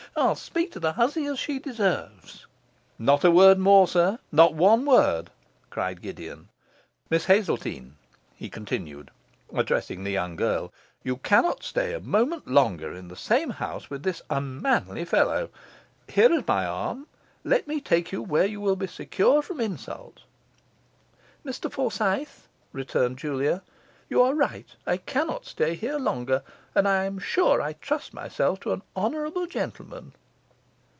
'I'll 0.13 0.35
speak 0.35 0.73
to 0.73 0.79
the 0.81 0.91
hussy 0.93 1.25
as 1.25 1.39
she 1.39 1.57
deserves.' 1.57 2.45
'Not 2.99 3.23
a 3.23 3.31
word 3.31 3.57
more, 3.57 3.87
sir, 3.87 4.19
not 4.29 4.53
one 4.53 4.85
word,' 4.85 5.29
cried 5.69 6.01
Gideon. 6.01 6.49
'Miss 7.09 7.25
Hazeltine,' 7.27 7.95
he 8.35 8.49
continued, 8.49 9.09
addressing 9.55 10.03
the 10.03 10.11
young 10.11 10.35
girl, 10.35 10.73
'you 11.01 11.15
cannot 11.15 11.63
stay 11.63 11.93
a 11.93 12.01
moment 12.01 12.45
longer 12.45 12.91
in 12.93 13.07
the 13.07 13.15
same 13.15 13.51
house 13.51 13.89
with 13.89 14.03
this 14.03 14.21
unmanly 14.29 15.05
fellow. 15.05 15.49
Here 16.09 16.33
is 16.33 16.45
my 16.45 16.65
arm; 16.65 17.07
let 17.45 17.65
me 17.65 17.79
take 17.79 18.11
you 18.11 18.21
where 18.21 18.45
you 18.45 18.59
will 18.59 18.75
be 18.75 18.87
secure 18.87 19.41
from 19.41 19.61
insult.' 19.61 20.23
'Mr 21.45 21.71
Forsyth,' 21.71 22.49
returned 22.73 23.17
Julia, 23.17 23.63
'you 24.09 24.21
are 24.21 24.35
right; 24.35 24.67
I 24.85 24.97
cannot 24.97 25.45
stay 25.45 25.73
here 25.75 25.97
longer, 25.97 26.43
and 26.75 26.85
I 26.85 27.05
am 27.05 27.17
sure 27.17 27.61
I 27.61 27.73
trust 27.73 28.13
myself 28.13 28.59
to 28.61 28.73
an 28.73 28.81
honourable 28.95 29.45
gentleman. 29.47 30.11